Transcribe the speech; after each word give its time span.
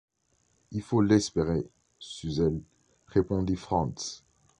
Il 0.71 0.81
faut 0.81 1.03
l’espérer, 1.03 1.63
Suzel,» 1.99 2.59
répondit 3.13 3.55
Frantz. 3.55 4.23